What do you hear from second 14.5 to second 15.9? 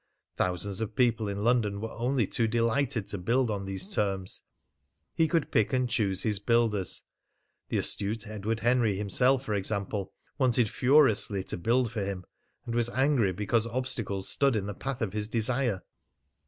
in the path of his desire.)